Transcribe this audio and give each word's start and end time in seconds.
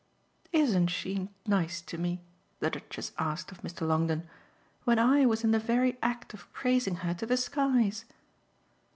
"Isn't 0.51 0.87
she 0.87 1.29
nice 1.45 1.79
to 1.81 1.95
me," 1.95 2.23
the 2.59 2.71
Duchess 2.71 3.11
asked 3.19 3.51
of 3.51 3.61
Mr. 3.61 3.87
Longdon, 3.87 4.27
"when 4.83 4.97
I 4.97 5.27
was 5.27 5.43
in 5.43 5.51
the 5.51 5.59
very 5.59 5.99
act 6.01 6.33
of 6.33 6.51
praising 6.53 6.95
her 7.05 7.13
to 7.13 7.27
the 7.27 7.37
skies?" 7.37 8.05